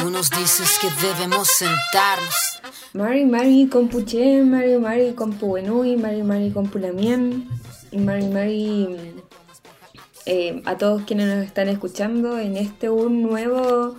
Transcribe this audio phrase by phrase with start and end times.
[0.00, 2.60] Tú nos dices que debemos sentarnos.
[2.94, 7.46] Mari Mari Compuche, Mari Mari Compuenui, Mari Mari Compulamien,
[7.90, 8.96] y Mari Mari
[10.24, 13.94] eh, a todos quienes nos están escuchando en este un nuevo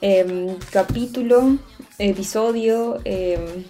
[0.00, 1.56] em, capítulo,
[1.98, 3.64] episodio, em,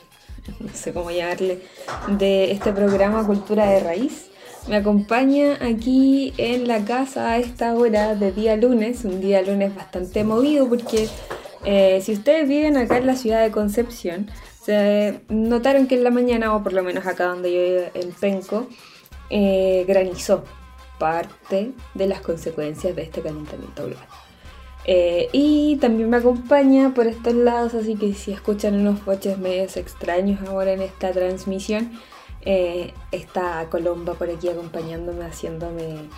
[0.61, 1.63] no sé cómo llamarle,
[2.09, 4.27] de este programa Cultura de Raíz.
[4.69, 9.75] Me acompaña aquí en la casa a esta hora de día lunes, un día lunes
[9.75, 11.09] bastante movido porque
[11.65, 14.31] eh, si ustedes viven acá en la ciudad de Concepción,
[14.63, 18.13] se notaron que en la mañana, o por lo menos acá donde yo vivo en
[18.13, 18.67] Penco,
[19.29, 20.45] eh, granizó
[20.99, 24.07] parte de las consecuencias de este calentamiento global.
[24.87, 29.77] Eh, y también me acompaña por estos lados, así que si escuchan unos coches medios
[29.77, 31.93] extraños ahora en esta transmisión,
[32.43, 36.09] está Colomba por aquí acompañándome, haciéndome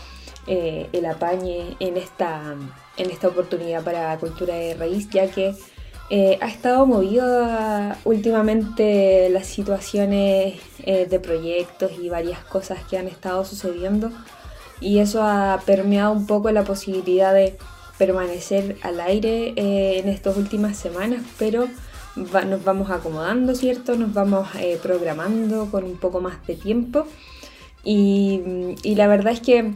[0.47, 2.55] el apañe en esta,
[2.97, 5.55] en esta oportunidad para Cultura de Raíz, ya que
[6.11, 7.25] eh, ha estado movido
[8.05, 14.11] últimamente las situaciones de proyectos y varias cosas que han estado sucediendo
[14.81, 17.57] y eso ha permeado un poco la posibilidad de
[17.99, 21.69] permanecer al aire en estas últimas semanas, pero
[22.17, 23.97] nos vamos acomodando, ¿cierto?
[23.97, 27.07] Nos vamos eh, programando con un poco más de tiempo.
[27.85, 29.73] Y, la verdad es que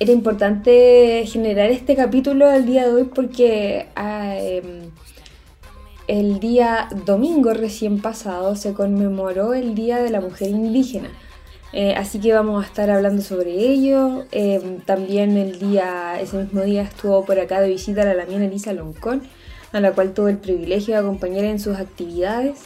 [0.00, 4.90] era importante generar este capítulo el día de hoy porque ah, em,
[6.08, 11.10] el día domingo recién pasado se conmemoró el Día de la Mujer Indígena.
[11.72, 14.24] Eh, así que vamos a estar hablando sobre ello.
[14.32, 18.72] Em, también el día, ese mismo día estuvo por acá de visita la Lamien Elisa
[18.72, 19.22] Loncón
[19.72, 22.58] a la cual tuve el privilegio de acompañar en sus actividades.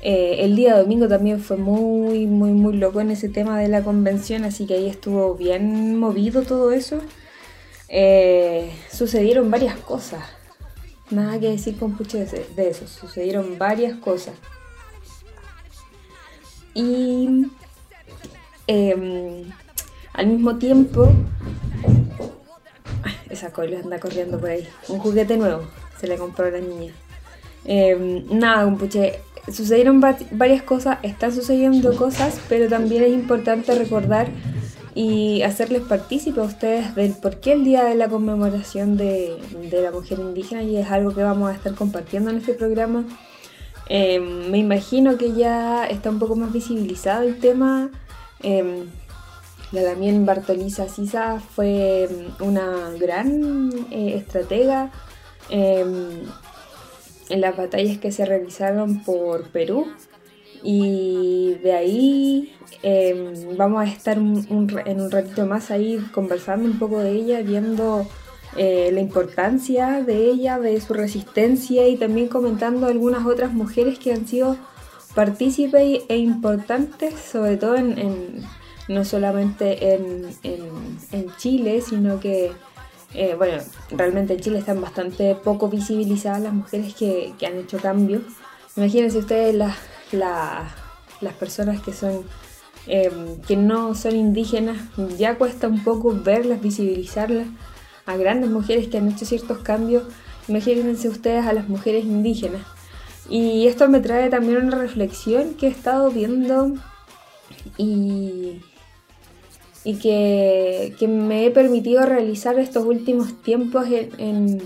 [0.00, 3.82] Eh, el día domingo también fue muy, muy, muy loco en ese tema de la
[3.82, 7.00] convención, así que ahí estuvo bien movido todo eso.
[7.88, 10.22] Eh, sucedieron varias cosas,
[11.10, 14.34] nada que decir con pucho de, eso, sucedieron varias cosas.
[16.74, 17.46] Y
[18.66, 19.50] em,
[20.12, 21.10] al mismo tiempo,
[23.30, 25.64] esa cola anda corriendo por ahí, un juguete nuevo
[25.98, 26.92] se le compró a la niña.
[27.64, 29.20] Eh, nada, compuche,
[29.52, 34.28] sucedieron varias cosas, están sucediendo cosas, pero también es importante recordar
[34.94, 39.36] y hacerles partícipe a ustedes del por qué el día de la conmemoración de,
[39.70, 43.04] la mujer indígena y es algo que vamos a estar compartiendo en este programa.
[43.88, 47.90] Eh, me imagino que ya está un poco más visibilizado el tema.
[48.42, 48.84] Eh,
[49.72, 52.08] la Damien Bartoliza Sisa fue
[52.40, 54.90] una gran eh, estratega
[55.50, 56.26] Em,
[57.28, 59.86] en las batallas que se realizaron por Perú.
[60.62, 62.52] Y de ahí
[62.82, 68.06] em, vamos a estar en un ratito más ahí conversando un poco de ella, viendo
[68.56, 74.12] eh, la importancia de ella, de su resistencia y también comentando algunas otras mujeres que
[74.12, 74.56] han sido
[75.14, 78.42] partícipes e importantes, sobre todo en,
[78.88, 82.50] no solamente en, en Chile, sino que
[83.14, 88.22] eh, bueno, realmente en Chile están bastante poco visibilizadas las mujeres que, han hecho cambios.
[88.76, 89.76] Imagínense ustedes las,
[90.12, 92.24] las personas que son
[92.86, 94.78] em, que no son indígenas,
[95.16, 97.46] ya cuesta un poco verlas, visibilizarlas,
[98.06, 100.04] a grandes mujeres que han hecho ciertos cambios.
[100.48, 102.62] Imagínense ustedes a las mujeres indígenas.
[103.28, 106.74] Y esto me trae también una reflexión que he estado viendo
[107.76, 108.62] y,
[109.84, 113.86] y que, me he permitido realizar estos últimos tiempos
[114.18, 114.60] en,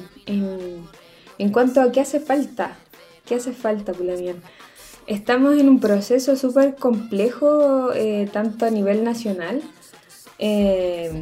[1.52, 2.76] cuanto a qué hace falta.
[3.26, 4.42] ¿Qué hace falta, Pulamian?
[5.06, 9.62] Estamos en un proceso súper complejo, eh, tanto a nivel nacional.
[10.38, 11.12] Eh,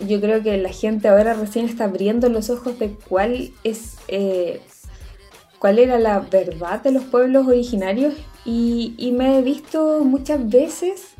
[0.00, 4.60] yo creo que la gente ahora recién está abriendo los ojos de cuál es eh,
[5.58, 8.14] cuál era la verdad de los pueblos originarios
[8.44, 11.11] y, y me he visto muchas veces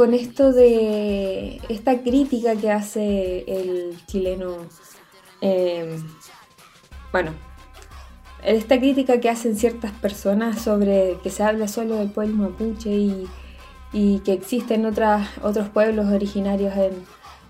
[0.00, 4.56] con esto de esta crítica que hace el chileno,
[5.42, 6.02] em,
[7.12, 7.32] bueno,
[8.42, 12.88] esta crítica que hacen ciertas personas sobre que se habla solo del pueblo mapuche
[13.92, 16.72] y, que existen otras, otros pueblos originarios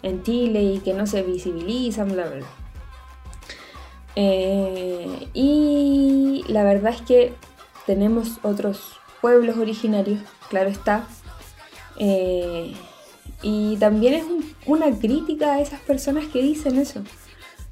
[0.03, 2.47] en, Chile y que no se visibilizan, bla, bla,
[4.17, 7.33] eh, y la verdad es que
[7.87, 11.07] tenemos otros pueblos originarios, claro está,
[12.01, 12.73] eh,
[13.43, 14.25] y también es
[14.67, 17.03] una crítica a esas personas que dicen eso.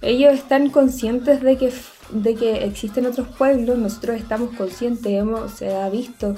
[0.02, 1.72] Ellos están conscientes de que,
[2.10, 6.36] de que existen otros pueblos, nosotros estamos conscientes, hemos, se ha visto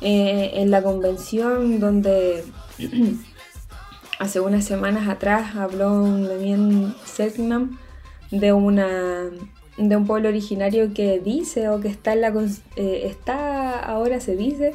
[0.00, 2.44] eh, en la convención donde
[4.18, 7.78] hace unas semanas atrás habló un Lemien Selknam
[8.32, 9.30] de una
[9.78, 12.34] de un pueblo originario que dice o que está, en la,
[12.76, 14.74] eh, está ahora se dice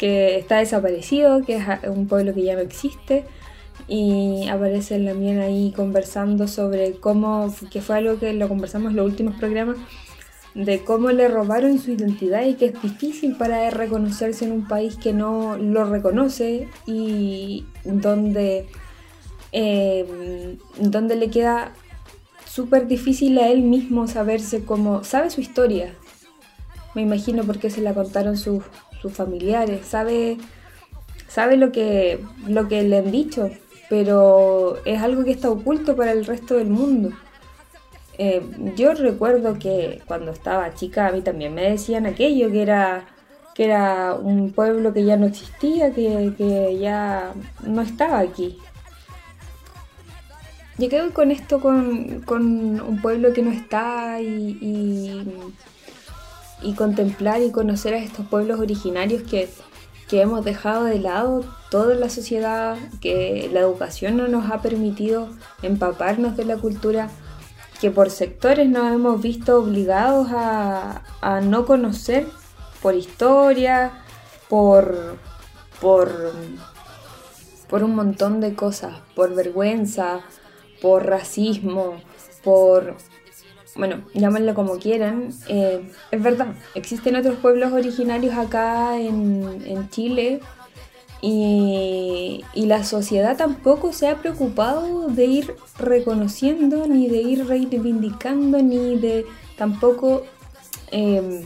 [0.00, 3.26] que está desaparecido, que es un pueblo que ya no existe.
[3.86, 8.96] Y aparece la mía ahí conversando sobre cómo, que fue algo que lo conversamos en
[8.96, 9.76] los últimos programas,
[10.54, 14.66] de cómo le robaron su identidad y que es difícil para él reconocerse en un
[14.66, 18.66] país que no lo reconoce y donde,
[19.52, 21.72] eh, donde le queda
[22.46, 25.92] súper difícil a él mismo saberse como, sabe su historia,
[26.94, 28.64] me imagino porque se la contaron sus,
[29.08, 30.36] familiares, sabe,
[31.28, 33.50] sabe lo, que, lo que le han dicho,
[33.88, 37.10] pero es algo que está oculto para el resto del mundo.
[38.22, 38.42] Eh,
[38.76, 43.06] yo recuerdo que cuando estaba chica a mí también me decían aquello, que era,
[43.54, 47.32] que era un pueblo que ya no existía, que, ya
[47.66, 48.58] no estaba aquí.
[50.76, 55.24] Yo quedo con esto, con, un pueblo que no está y,
[56.76, 59.48] contemplar y conocer a estos pueblos originarios que,
[60.08, 65.28] que hemos dejado de lado toda la sociedad, que la educación no nos ha permitido
[65.62, 67.10] empaparnos de la cultura
[67.80, 72.26] que por sectores nos hemos visto obligados a, no conocer
[72.82, 74.04] por historia,
[74.48, 75.16] por,
[75.80, 76.32] por,
[77.68, 80.20] por un montón de cosas, por vergüenza,
[80.82, 81.94] por racismo,
[82.44, 82.96] por,
[83.76, 85.80] bueno, llámenlo como quieran, eh,
[86.10, 90.40] es verdad, existen otros pueblos originarios acá en, en Chile
[91.22, 98.96] y, la sociedad tampoco se ha preocupado de ir reconociendo, ni de ir reivindicando, ni
[98.96, 99.26] de
[99.56, 100.22] tampoco,
[100.90, 101.42] em,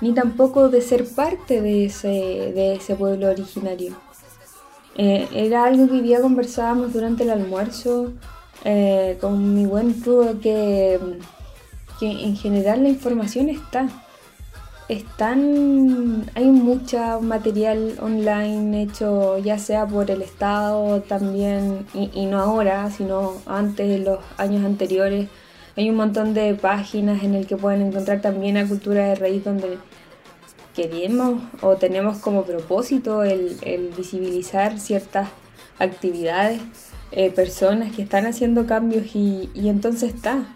[0.00, 3.94] ni tampoco de ser parte de ese, de ese pueblo originario.
[4.96, 8.12] Eh, era algo que hoy día conversábamos durante el almuerzo
[8.64, 10.98] eh, con mi buen Rudo, que,
[12.00, 13.88] que en general la información está
[14.88, 22.90] están, hay mucho material online hecho ya sea por el Estado también, y, no ahora,
[22.90, 25.28] sino antes, en los años anteriores.
[25.76, 29.44] Hay un montón de páginas en el que pueden encontrar también a Cultura de Raíz
[29.44, 29.78] donde
[30.76, 35.28] queremos o tenemos como propósito el, visibilizar ciertas
[35.78, 36.60] actividades,
[37.16, 40.46] eh, personas que están haciendo cambios y, entonces está,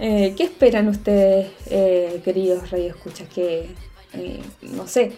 [0.00, 3.28] eh, ¿Qué esperan ustedes, eh, queridos radioescuchas?
[3.28, 3.70] Que,
[4.12, 5.10] eh, no sé,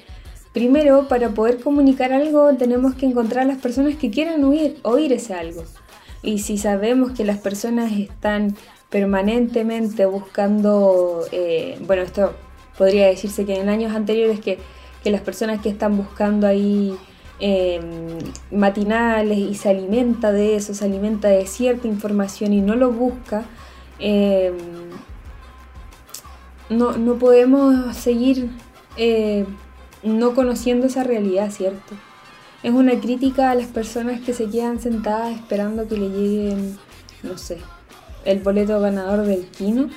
[0.55, 5.13] primero para poder comunicar algo tenemos que encontrar a las personas que quieran oír, oír
[5.13, 5.65] ese algo.
[6.23, 8.57] Y si sabemos que las personas están
[8.89, 11.27] permanentemente buscando,
[11.87, 12.33] bueno, esto
[12.79, 14.59] podría decirse que en años anteriores que,
[15.05, 16.97] que las personas que están buscando ahí
[17.41, 18.19] em,
[18.51, 23.45] matinales y se alimenta de eso, se alimenta de cierta información y no lo busca,
[24.01, 24.57] Em,
[26.71, 28.51] no, no, podemos seguir
[28.97, 29.45] eh,
[30.03, 31.95] no conociendo esa realidad, ¿cierto?
[32.63, 36.79] Es una crítica a las personas que se quedan sentadas esperando que le lleguen,
[37.23, 37.59] no sé,
[38.25, 39.91] el boleto ganador del Kino,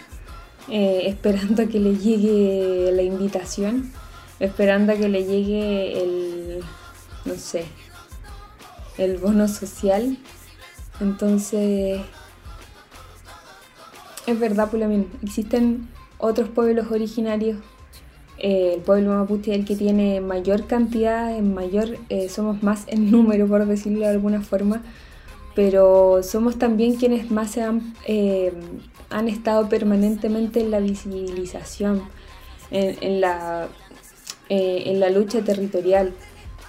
[0.69, 3.94] eh, esperando a que le llegue la invitación,
[4.39, 6.63] esperando a que le llegue el,
[7.25, 7.66] no sé,
[8.98, 10.18] el bono social.
[11.00, 12.01] Entonces,
[14.25, 15.08] es verdad, Pulamín.
[15.22, 15.88] Existen
[16.18, 17.58] otros pueblos originarios.
[18.38, 22.84] Eh, el pueblo mapuche es el que tiene mayor cantidad, en mayor, eh, somos más
[22.88, 24.82] en número, por decirlo de alguna forma,
[25.56, 28.51] pero somos también quienes más se han, eh,
[29.10, 32.01] han estado permanentemente en la visibilización,
[32.72, 33.68] en, la,
[34.50, 36.13] en la lucha territorial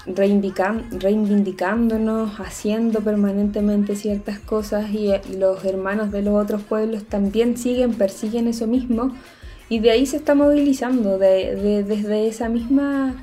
[0.06, 7.94] reivindicándonos, haciendo permanentemente ciertas cosas y eh, los hermanos de los otros pueblos también siguen,
[7.94, 9.12] persiguen eso mismo.
[9.68, 13.14] Y de ahí se está movilizando, desde esa misma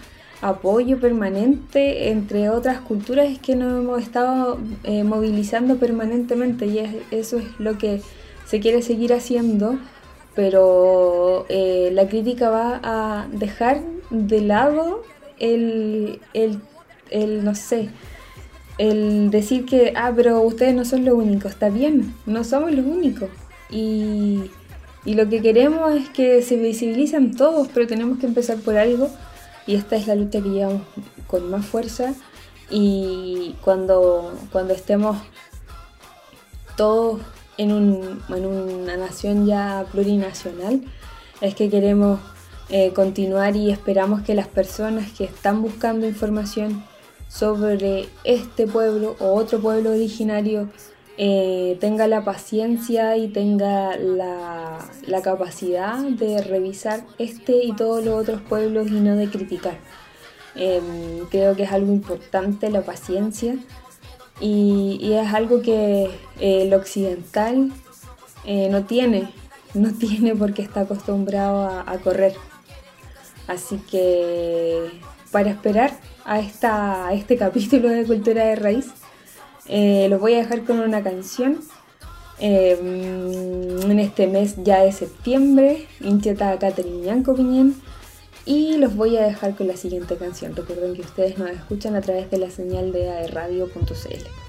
[0.42, 7.38] apoyo permanente entre otras culturas es que nos hemos estado eh, movilizando permanentemente y eso
[7.38, 8.02] es lo que
[8.46, 9.78] se quiere seguir haciendo,
[10.36, 15.04] pero eh, la crítica va a dejar de lado
[15.40, 16.60] el, el
[17.12, 17.90] el, no sé,
[18.78, 22.86] el decir que, ah, pero ustedes no son los únicos, está bien, no somos los
[22.86, 23.30] únicos.
[23.70, 24.50] Y,
[25.06, 29.10] y lo que queremos es que se visibilicen todos, pero tenemos que empezar por algo.
[29.68, 30.82] Y esta es la lucha que llevamos
[31.28, 32.14] con más fuerza.
[32.70, 35.18] Y cuando, cuando estemos
[36.76, 37.22] todos
[37.58, 40.82] en, un, en una nación ya plurinacional,
[41.42, 42.20] es que queremos
[42.70, 46.84] eh, continuar y esperamos que las personas que están buscando información
[47.32, 50.70] sobre este pueblo o otro pueblo originario
[51.18, 54.80] eh, tenga la paciencia y tenga la,
[55.24, 59.78] capacidad de revisar este y todos los otros pueblos y no de criticar.
[60.56, 63.56] Em, creo que es algo importante la paciencia
[64.42, 66.06] y, es algo que
[66.40, 67.72] eh, el occidental
[68.46, 69.32] eh, no tiene,
[69.74, 72.34] no tiene porque está acostumbrado a, correr.
[73.48, 74.90] Así que
[75.32, 75.92] para esperar
[76.26, 78.88] a, esta, este capítulo de Cultura de Raíz,
[79.68, 81.60] eh, los voy a dejar con una canción.
[82.40, 87.36] en este mes ya de septiembre, Incheta Catherine Yanko
[88.46, 90.56] Y los voy a dejar con la siguiente canción.
[90.56, 94.41] Recuerden que ustedes nos escuchan a través de la señal de aerradio.cl.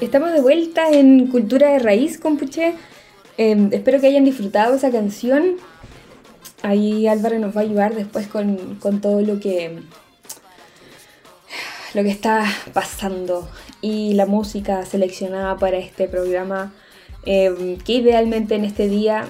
[0.00, 2.74] Estamos de vuelta en Cultura de Raíz, compuche.
[3.36, 5.56] Em, espero que hayan disfrutado esa canción.
[6.62, 9.80] Ahí Álvaro nos va a ayudar después con, todo lo que,
[11.94, 13.50] lo que está pasando
[13.80, 16.72] y la música seleccionada para este programa
[17.24, 19.26] em, que idealmente en este día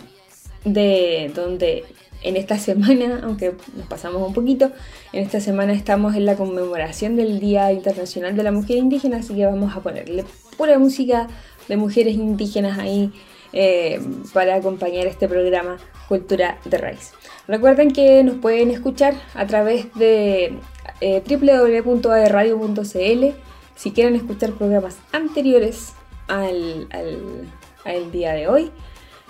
[0.67, 1.85] de donde
[2.23, 4.71] en esta semana, aunque nos pasamos un poquito,
[5.13, 9.35] en esta semana estamos en la conmemoración del Día Internacional de la Mujer Indígena, así
[9.35, 10.25] que vamos a ponerle
[10.57, 11.29] pura música
[11.69, 13.13] de mujeres indígenas ahí
[13.53, 14.01] eh,
[14.33, 15.77] para acompañar este programa
[16.09, 17.13] Cultura de Raíz.
[17.49, 20.55] Recuerden que nos pueden escuchar a través de
[21.01, 21.23] eh,
[23.77, 25.95] si quieren escuchar programas anteriores
[26.29, 26.89] al,
[27.85, 28.71] al día de hoy.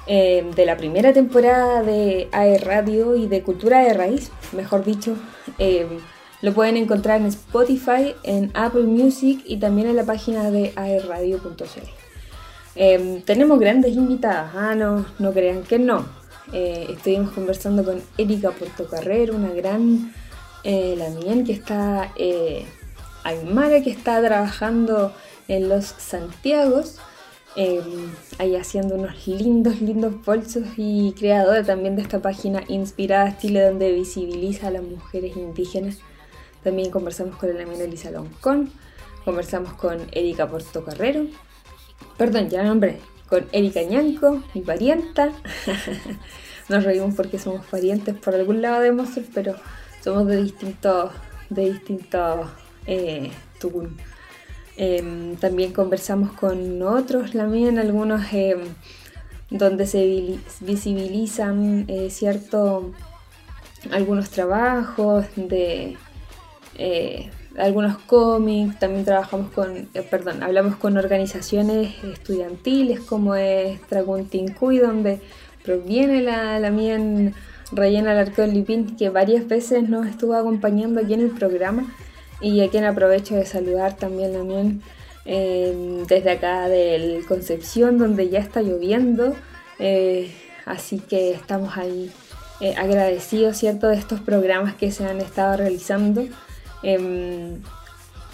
[0.07, 5.15] Em, de la primera temporada de AE Radio y de Cultura de Raíz, mejor dicho.
[5.59, 5.99] Em,
[6.43, 11.89] lo pueden encontrar en Spotify, en Apple Music y también en la página de aerradio.cl.
[12.77, 16.07] Em, tenemos grandes invitadas, ah, no, no crean que no.
[16.53, 20.13] Eh, estuvimos conversando con Erika Portocarrero, una gran
[20.65, 22.65] eh, lamien que está, eh,
[23.23, 25.13] Aymara, que está trabajando
[25.47, 26.99] en los Santiagos,
[27.57, 33.63] em, ahí haciendo unos lindos, lindos bolsos y creadora también de esta página Inspirada Chile,
[33.63, 35.99] donde visibiliza a las mujeres indígenas.
[36.63, 38.71] También conversamos con la lamien Elisa Loncón,
[39.25, 41.27] conversamos con Erika Portocarrero
[42.17, 43.01] Perdón, ya nombré.
[43.29, 45.33] Con Erika Ñanco, mi parienta.
[46.69, 49.55] Nos reímos porque somos parientes por algún lado de Mosul, pero
[50.03, 51.13] somos de distintos,
[51.49, 52.51] de distintos
[52.87, 53.31] eh,
[54.83, 58.61] em, también conversamos con otros también, algunos em,
[59.51, 62.93] donde se visibilizan eh, cierto
[63.91, 65.99] algunos trabajos de
[66.79, 74.25] eh, algunos cómics, también trabajamos con, eh, perdón, hablamos con organizaciones estudiantiles como es Dragon
[74.25, 75.21] Tincuy, donde
[75.63, 77.35] proviene la, la mien
[77.71, 81.87] Rayena Larcón Lipín, que varias veces nos estuvo acompañando aquí en el programa
[82.41, 84.83] y a quien aprovecho de saludar también también
[85.25, 89.37] eh, desde acá del Concepción, donde ya está lloviendo,
[89.79, 90.33] eh,
[90.65, 92.11] así que estamos ahí
[92.77, 96.27] agradecidos, ¿cierto?, de estos programas que se han estado realizando.
[96.83, 97.61] Em,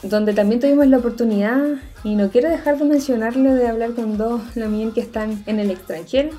[0.02, 1.62] donde también tuvimos la oportunidad,
[2.04, 5.70] y no quiero dejar de mencionarlo, de hablar con dos también que están en el
[5.70, 6.30] extranjero.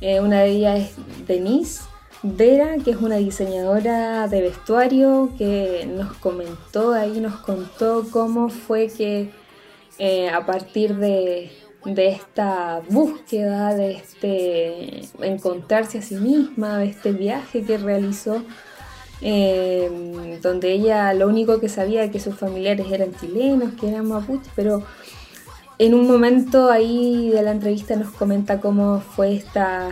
[0.00, 1.82] Eh, una de ellas es Denise
[2.22, 8.88] Vera, que es una diseñadora de vestuario, que nos comentó ahí, nos contó cómo fue
[8.88, 9.30] que
[9.98, 11.50] eh, a partir de,
[11.84, 18.42] de esta búsqueda, de este encontrarse a sí misma, de este viaje que realizó,
[19.20, 24.52] Em, donde ella lo único que sabía que sus familiares eran chilenos, que eran mapuches,
[24.54, 24.84] pero
[25.78, 29.90] en un momento ahí de la entrevista nos comenta cómo fue esta,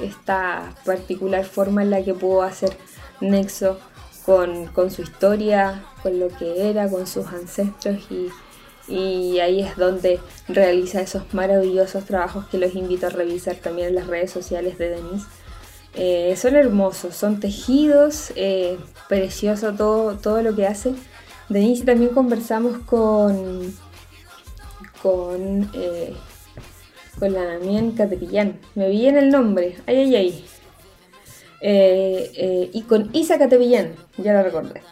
[0.00, 2.76] esta particular forma en la que pudo hacer
[3.20, 3.78] nexo
[4.24, 8.28] con, con su historia, con lo que era, con sus ancestros y,
[8.92, 13.94] y ahí es donde realiza esos maravillosos trabajos que los invito a revisar también en
[13.96, 15.26] las redes sociales de Denise
[15.94, 20.94] eh, son hermosos, son tejidos, eh, precioso todo, todo lo que hace.
[21.48, 23.74] Denise también conversamos con,
[25.02, 26.14] con, eh,
[27.18, 28.58] con la Damián Catepillán.
[28.74, 30.44] Me vi en el nombre, ay, ay,
[31.62, 32.70] ay.
[32.72, 34.82] y con Isa Catepillán, ya lo recordé.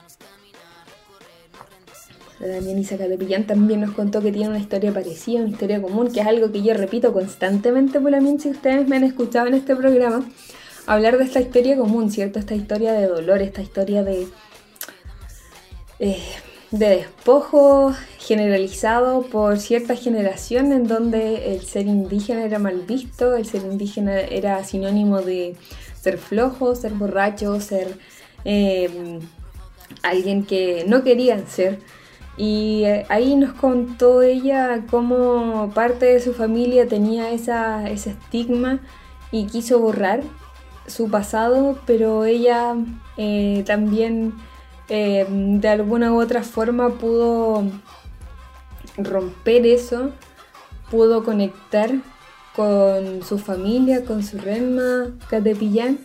[2.41, 6.13] La Damián Isa Catepillán también nos contó que tiene una historia parecida, una historia común,
[6.13, 9.47] que es algo que yo repito constantemente por la mí, si ustedes me han escuchado
[9.47, 10.23] en este programa
[10.87, 12.39] hablar de esta historia común, ¿cierto?
[12.39, 14.29] Esta historia de dolor, esta historia de,
[15.99, 16.23] eh,
[16.71, 17.95] de despojo
[18.27, 24.19] generalizado por cierta generación en donde el ser indígena era mal visto, el ser indígena
[24.19, 25.55] era sinónimo de
[26.01, 27.97] ser flojo, ser borracho, ser
[28.45, 29.21] eh,
[30.03, 31.79] alguien que no querían ser.
[32.37, 38.81] Y eh, ahí nos contó ella cómo parte de su familia tenía esa, ese estigma
[39.31, 40.23] y quiso borrar
[40.89, 42.75] su pasado, pero ella
[43.17, 44.35] eh, también
[44.89, 47.65] de alguna u otra forma pudo
[48.97, 50.11] romper eso,
[50.91, 51.91] pudo conectar
[52.55, 55.99] con su familia, con su rema Catepillán,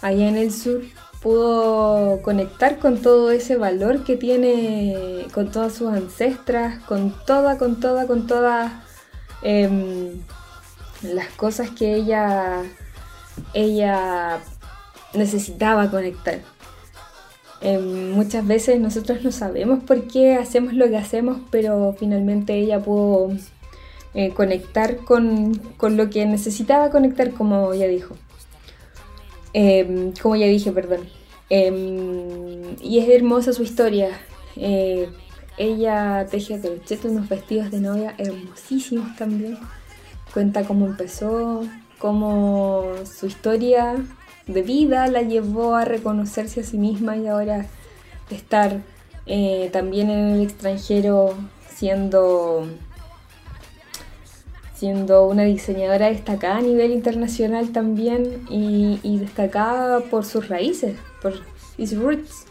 [0.00, 0.82] allá en el sur,
[1.20, 7.80] pudo conectar con todo ese valor que tiene, con todas sus ancestras, con toda, con
[7.80, 8.72] toda, con todas
[9.42, 10.20] em,
[11.02, 12.62] las cosas que ella
[13.54, 14.40] ella
[15.14, 16.40] necesitaba conectar.
[17.60, 22.80] Em, muchas veces nosotros no sabemos por qué hacemos lo que hacemos, pero finalmente ella
[22.80, 23.32] pudo
[24.14, 28.16] eh, conectar con, lo que necesitaba conectar, como ya dijo.
[29.52, 31.00] Em, como ya dije, perdón.
[31.50, 34.10] Em, y es hermosa su historia.
[34.56, 35.08] Eh,
[35.56, 39.58] ella teje crochet unos vestidos de novia hermosísimos también.
[40.32, 41.64] Cuenta cómo empezó,
[41.98, 43.96] cómo su historia
[44.48, 47.66] de vida la llevó a reconocerse a sí misma y ahora
[48.30, 48.80] estar
[49.26, 51.34] eh, también en el extranjero
[51.68, 52.66] siendo,
[54.74, 61.34] siendo una diseñadora destacada a nivel internacional también y, destacada por sus raíces, por
[61.76, 62.46] his roots,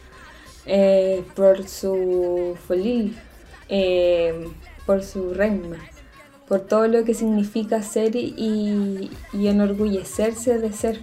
[0.66, 3.18] eh, por su folil,
[3.70, 4.48] eh,
[4.86, 5.78] por su reina
[6.48, 11.00] por todo lo que significa ser y, enorgullecerse de ser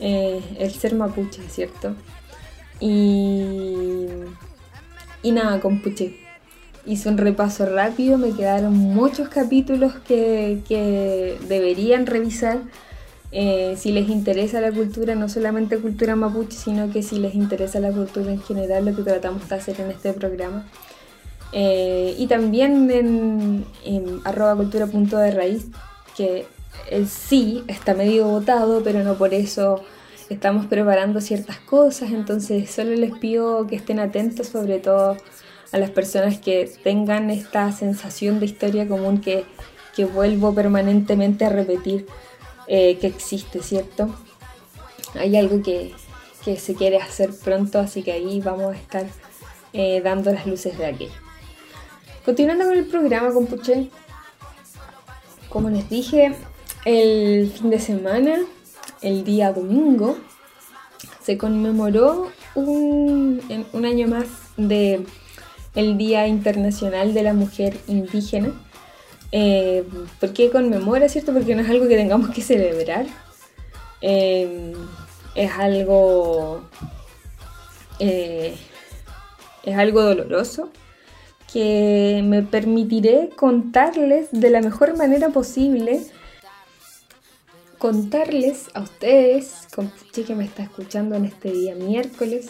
[0.00, 1.94] eh, el ser mapuche, ¿cierto?
[2.80, 4.06] Y,
[5.22, 6.16] y nada, compuche.
[6.86, 12.60] hice un repaso rápido, me quedaron muchos capítulos que, que deberían revisar.
[13.32, 17.80] Eh, si les interesa la cultura, no solamente cultura mapuche, sino que si les interesa
[17.80, 20.66] la cultura en general, lo que tratamos de hacer en este programa.
[21.52, 25.66] Eh, y también en, en arroba cultura punto de raíz,
[26.16, 26.46] que
[26.90, 29.82] el sí está medio votado, pero no por eso
[30.28, 35.16] estamos preparando ciertas cosas, entonces solo les pido que estén atentos sobre todo
[35.72, 39.44] a las personas que tengan esta sensación de historia común que,
[39.94, 42.06] que vuelvo permanentemente a repetir
[42.68, 44.14] eh, que existe, ¿cierto?
[45.14, 45.92] Hay algo que,
[46.44, 49.06] que, se quiere hacer pronto, así que ahí vamos a estar
[49.72, 51.12] eh, dando las luces de aquello.
[52.24, 53.88] Continuando con el programa, compuche,
[55.48, 56.34] como les dije,
[56.86, 58.38] el fin de semana,
[59.02, 60.16] el día domingo,
[61.20, 65.04] se conmemoró un, un año más de
[65.74, 68.52] el Día Internacional de la Mujer Indígena.
[69.32, 69.84] Eh,
[70.20, 71.32] ¿Por qué conmemora, cierto?
[71.32, 73.06] Porque no es algo que tengamos que celebrar.
[74.00, 74.72] Eh,
[75.34, 76.62] es algo.
[77.98, 78.54] Eh,
[79.64, 80.70] es algo doloroso
[81.52, 86.00] que me permitiré contarles de la mejor manera posible.
[87.78, 89.66] Contarles a ustedes,
[90.26, 92.48] que me está escuchando en este día miércoles,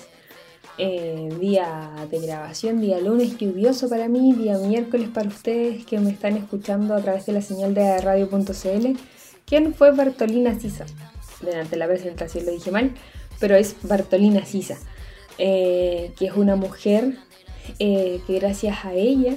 [0.79, 6.11] eh, día de grabación, día lunes lluvioso para mí, día miércoles para ustedes que me
[6.11, 8.99] están escuchando a través de la señal de radio.cl.
[9.47, 10.87] ¿Quién fue Bartolina Sisa?
[11.41, 12.93] Durante la presentación lo dije mal,
[13.41, 14.79] pero es Bartolina Sisa,
[15.39, 17.17] eh, que es una mujer
[17.79, 19.35] eh, que gracias a ella,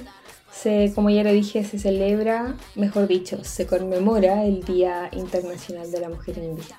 [0.50, 6.00] se, como ya lo dije, se celebra, mejor dicho, se conmemora el Día Internacional de
[6.00, 6.78] la Mujer Indígena.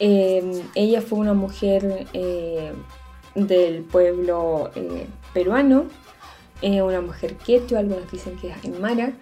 [0.00, 2.72] Eh, ella fue una mujer eh,
[3.34, 5.86] del pueblo eh, peruano,
[6.62, 9.12] una mujer quechua, algunos dicen que es aymara,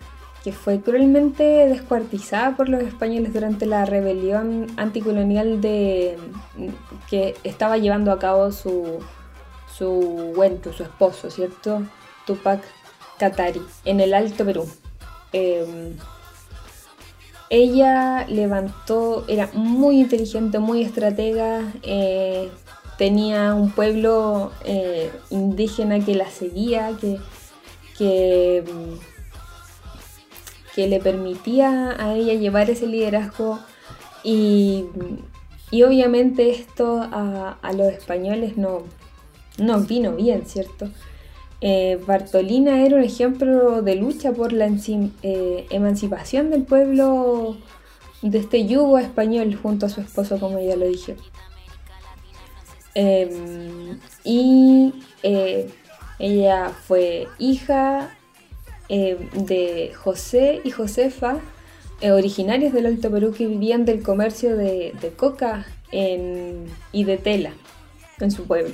[0.42, 6.16] que fue cruelmente descuartizada por los españoles durante la rebelión anticolonial de,
[7.10, 9.00] que estaba llevando a cabo su,
[9.76, 11.82] su su esposo, ¿cierto?
[12.26, 12.62] Tupac
[13.18, 14.68] Katari, en el Alto Perú.
[17.48, 22.50] Ella levantó, era muy inteligente, muy estratega, eh,
[22.98, 27.18] tenía un pueblo eh, indígena que la seguía, que,
[27.96, 28.64] que,
[30.76, 33.60] le permitía a ella llevar ese liderazgo
[34.22, 34.84] y,
[35.72, 38.82] obviamente esto a, a, los españoles no,
[39.58, 40.90] no vino bien, ¿cierto?
[41.68, 47.56] Eh, Bartolina era un ejemplo de lucha por la eh, emancipación del pueblo
[48.22, 51.16] de este yugo español junto a su esposo, como ya lo dije.
[52.94, 55.68] Em, y eh,
[56.20, 58.16] ella fue hija
[58.88, 61.40] em, de José y Josefa,
[62.00, 67.50] originarios del Alto Perú que vivían del comercio de, coca y de tela
[68.20, 68.72] en su pueblo.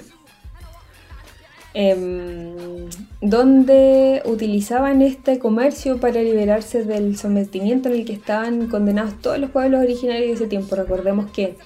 [1.74, 2.81] Em,
[3.22, 9.50] donde utilizaban este comercio para liberarse del sometimiento en el que estaban condenados todos los
[9.50, 10.74] pueblos originarios de ese tiempo.
[10.74, 11.56] Recordemos que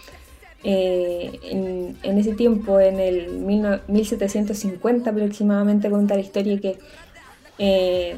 [0.64, 1.40] eh,
[2.02, 3.30] en, ese tiempo, en el
[3.88, 6.78] 1750 aproximadamente, cuenta la historia que
[7.58, 8.16] eh,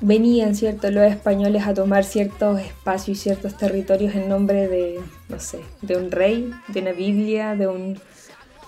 [0.00, 0.90] venían ¿cierto?
[0.90, 5.96] los españoles a tomar ciertos espacios y ciertos territorios en nombre de, no sé, de
[5.96, 8.00] un rey, de una Biblia, de un...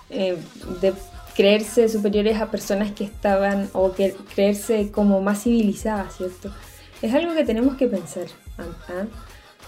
[0.09, 0.37] Eh,
[0.79, 0.93] de
[1.35, 6.51] creerse superiores a personas que estaban o que creerse como más civilizadas, ¿cierto?
[7.01, 8.27] Es algo que tenemos que pensar.
[8.57, 9.05] ¿ah?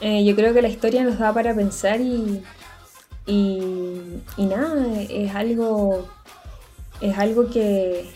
[0.01, 2.43] Eh, yo creo que la historia nos da para pensar y,
[3.25, 3.59] y,
[4.37, 6.07] nada, es algo,
[7.01, 8.09] es algo que,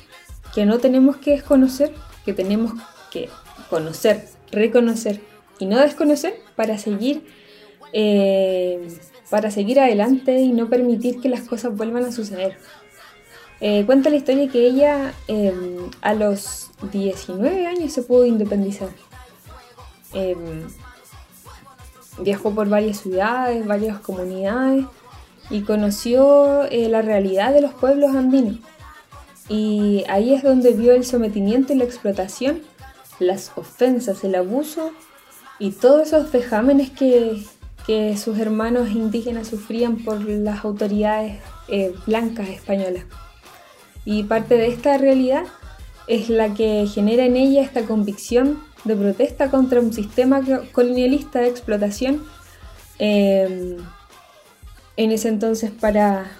[0.53, 1.93] que no tenemos que desconocer,
[2.25, 2.73] que tenemos
[3.11, 3.29] que
[3.69, 5.21] conocer, reconocer
[5.59, 7.25] y no desconocer para seguir,
[7.93, 8.87] eh,
[9.29, 12.57] para seguir adelante y no permitir que las cosas vuelvan a suceder.
[13.59, 18.89] Eh, cuenta la historia que ella em, a los 19 años se pudo independizar.
[20.13, 20.67] Em,
[22.19, 24.85] viajó por varias ciudades, varias comunidades
[25.49, 28.57] y conoció eh, la realidad de los pueblos andinos.
[29.49, 32.61] Y ahí es donde vio el sometimiento y la explotación,
[33.19, 34.91] las ofensas, el abuso
[35.57, 37.43] y todos esos vejámenes que,
[37.87, 41.39] que sus hermanos indígenas sufrían por las autoridades
[41.69, 43.05] eh, blancas españolas.
[44.09, 45.43] Y parte de esta realidad
[46.07, 50.39] es la que genera en ella esta convicción de protesta contra un sistema
[50.71, 52.23] colonialista de explotación.
[52.99, 53.75] Em,
[54.95, 56.31] en ese entonces para,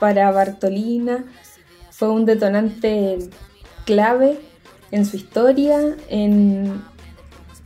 [0.00, 1.24] para Bartolina
[1.92, 3.20] fue un detonante
[3.86, 4.40] clave
[4.90, 6.82] en su historia, en,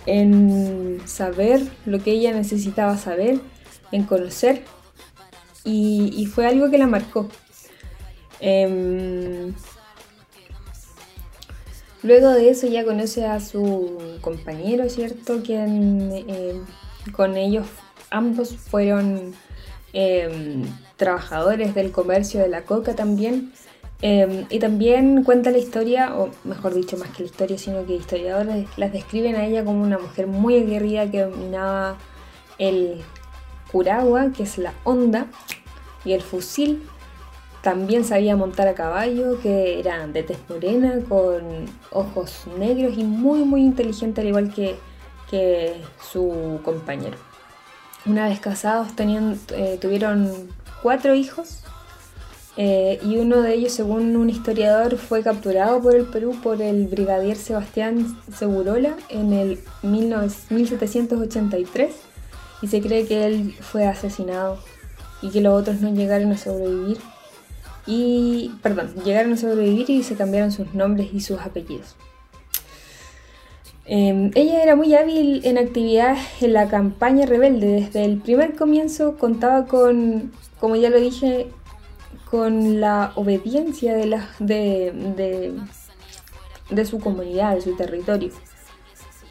[0.04, 3.40] en saber lo que ella necesitaba saber,
[3.90, 4.64] en conocer,
[5.64, 7.30] y, fue algo que la marcó.
[8.40, 9.54] Em,
[12.02, 15.42] luego de eso ya conoce a su compañero, ¿cierto?
[15.42, 16.64] Quien em,
[17.12, 17.66] con ellos
[18.10, 19.34] ambos fueron
[19.92, 20.62] em,
[20.96, 23.52] trabajadores del comercio de la coca también.
[24.00, 27.96] Em, y también cuenta la historia, o mejor dicho, más que la historia, sino que
[27.96, 31.98] historiadores las describen a ella como una mujer muy aguerrida que dominaba
[32.58, 33.00] el
[33.72, 35.26] curagua, que es la onda,
[36.04, 36.88] y el fusil.
[37.62, 43.40] También sabía montar a caballo, que era de tez morena, con ojos negros y muy,
[43.40, 44.76] muy inteligente, al igual que,
[45.30, 47.16] que su compañero.
[48.06, 50.30] Una vez casados, tenían, eh, tuvieron
[50.82, 51.62] cuatro hijos
[52.60, 56.88] eh, y uno de ellos, según un historiador, fue capturado por el Perú por el
[56.88, 61.94] brigadier Sebastián Segurola en el 1783
[62.60, 64.58] y se cree que él fue asesinado
[65.22, 66.98] y que los otros no llegaron a sobrevivir.
[67.90, 71.96] Y, perdón, llegaron a sobrevivir y se cambiaron sus nombres y sus apellidos.
[73.86, 77.80] Em, ella era muy hábil en actividades en la campaña rebelde.
[77.80, 81.46] Desde el primer comienzo contaba con, como ya lo dije,
[82.30, 85.54] con la obediencia de, la, de,
[86.68, 88.32] de, su comunidad, de su territorio.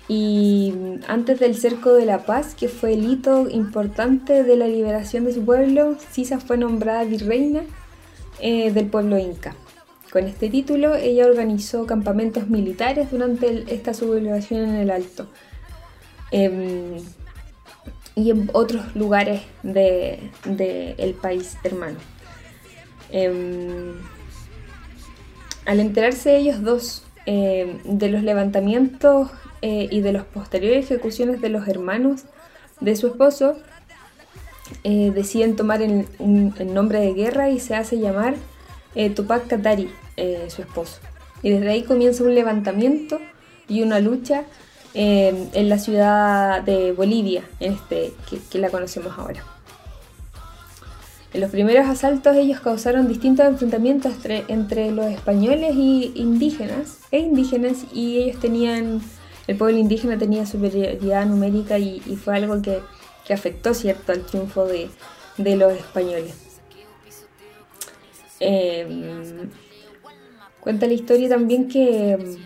[0.08, 0.74] Y
[1.08, 5.34] antes del cerco de la paz, que fue el hito importante de la liberación de
[5.34, 7.62] su pueblo, Sisa fue nombrada virreina
[8.40, 9.56] eh, del pueblo inca.
[10.12, 15.28] Con este título, ella organizó campamentos militares durante esta sublevación en el Alto
[16.32, 16.98] em,
[18.16, 21.98] y en otros lugares del de, país hermano.
[23.12, 23.94] Em,
[25.66, 29.30] al enterarse ellos dos em, de los levantamientos
[29.62, 32.24] eh, y de las posteriores ejecuciones de los hermanos
[32.80, 33.58] de su esposo,
[34.84, 36.08] eh, deciden tomar el,
[36.74, 38.36] nombre de guerra y se hace llamar
[38.96, 39.90] eh, Tupac Katari,
[40.48, 41.00] su esposo.
[41.44, 43.20] Y desde ahí comienza un levantamiento
[43.68, 44.44] y una lucha
[44.94, 48.14] en la ciudad de Bolivia, este,
[48.50, 49.44] que la conocemos ahora.
[51.34, 54.14] En los primeros asaltos ellos causaron distintos enfrentamientos
[54.48, 59.02] entre, los españoles y indígenas, e indígenas, y ellos tenían,
[59.46, 62.80] el pueblo indígena tenía superioridad numérica y, fue algo que,
[63.34, 64.90] afectó, ¿cierto?, al triunfo de,
[65.38, 66.34] los españoles.
[68.40, 69.50] Em,
[70.60, 72.38] cuenta la historia también que em,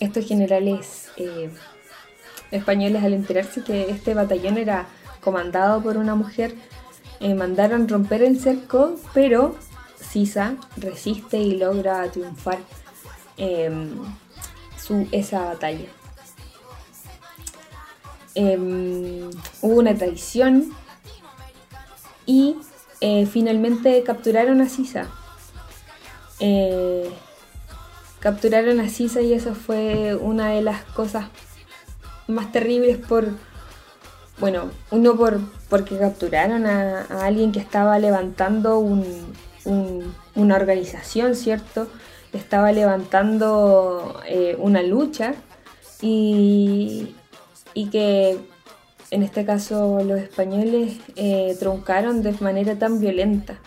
[0.00, 1.50] estos generales eh,
[2.50, 4.86] españoles al enterarse que este batallón era
[5.20, 6.54] comandado por una mujer,
[7.20, 9.56] eh, mandaron romper el cerco, pero
[9.98, 12.58] Sisa resiste y logra triunfar
[13.36, 13.90] em,
[14.78, 15.88] su, esa batalla.
[18.38, 19.30] Em,
[19.62, 20.70] hubo una traición
[22.26, 22.58] y
[23.00, 25.08] eh, finalmente capturaron a Sisa.
[26.38, 27.10] Eh,
[28.20, 31.28] capturaron a Sisa y eso fue una de las cosas
[32.26, 33.28] más terribles por,
[34.38, 38.80] bueno, uno por, porque capturaron a, alguien que estaba levantando
[39.64, 41.88] una organización, ¿cierto?
[42.34, 45.32] Estaba levantando eh, una lucha
[46.02, 47.14] y,
[47.84, 48.38] que
[49.10, 53.58] en este caso los españoles eh, truncaron de manera tan violenta.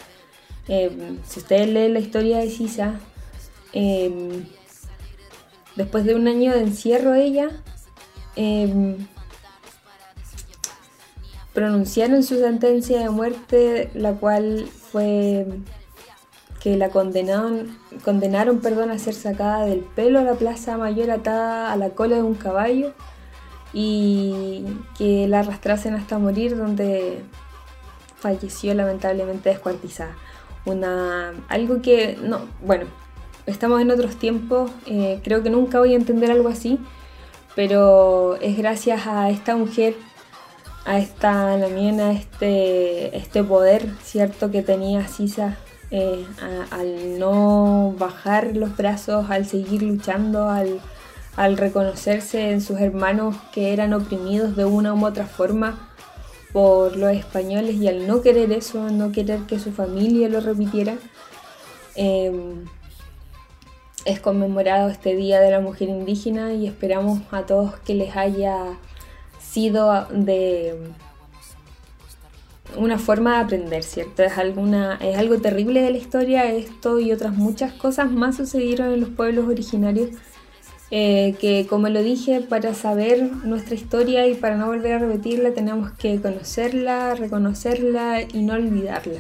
[0.67, 3.00] Eh, si ustedes leen la historia de Sisa,
[5.76, 7.52] después de un año de encierro ella,
[11.54, 15.45] pronunciaron su sentencia de muerte, la cual fue
[16.60, 21.72] que la condenaron, condenaron perdón, a ser sacada del pelo a la plaza mayor atada
[21.72, 22.93] a la cola de un caballo
[23.74, 24.66] y
[24.98, 27.22] que la arrastrasen hasta morir donde
[28.18, 30.16] falleció lamentablemente descuartizada.
[30.66, 32.86] Una, algo que, no, bueno,
[33.46, 36.80] estamos en otros tiempos, eh, creo que nunca voy a entender algo así,
[37.56, 39.96] pero es gracias a esta mujer
[40.86, 44.50] a esta Lamien, este, este poder, ¿cierto?
[44.50, 45.58] Que tenía Sisa
[45.92, 46.26] eh,
[46.72, 50.80] al no bajar los brazos, al seguir luchando, al,
[51.47, 55.89] reconocerse en sus hermanos que eran oprimidos de una u otra forma
[56.52, 60.97] por los españoles y al no querer eso, no querer que su familia lo repitiera,
[61.95, 62.65] em,
[64.06, 68.78] es conmemorado este Día de la Mujer Indígena y esperamos a todos que les haya
[69.39, 70.75] sido de,
[72.75, 74.23] una forma de aprender, ¿cierto?
[74.23, 78.93] Es, alguna, es algo terrible de la historia, esto y otras muchas cosas más sucedieron
[78.93, 80.10] en los pueblos originarios,
[80.91, 85.54] eh, que como lo dije, para saber nuestra historia y para no volver a repetirla
[85.54, 89.19] tenemos que conocerla, reconocerla y no olvidarla.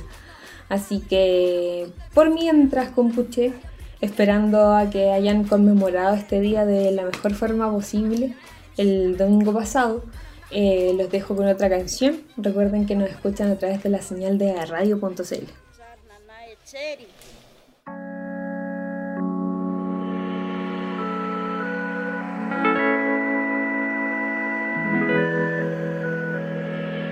[0.67, 3.53] Así que por mientras, compuche,
[4.01, 8.35] esperando a que hayan conmemorado este día de la mejor forma posible
[8.77, 10.03] el domingo pasado,
[10.51, 12.21] eh, los dejo con otra canción.
[12.37, 15.45] Recuerden que nos escuchan a través de la señal de radio.cl.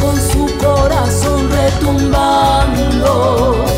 [0.00, 3.73] con su corazón retumbando.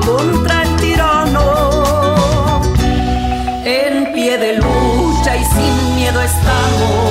[0.00, 2.62] contra el tirano.
[3.64, 7.05] En pie de lucha y sin miedo estamos.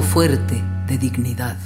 [0.00, 1.58] Fuerte de dignidad.